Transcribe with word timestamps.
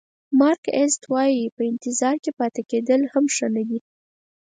مارک 0.39 0.63
ایزت 0.77 1.03
وایي 1.11 1.45
په 1.55 1.61
انتظار 1.71 2.15
کې 2.23 2.31
پاتې 2.39 2.61
کېدل 2.71 3.01
ښه 3.11 3.47
نه 3.55 3.63
دي. 3.69 3.79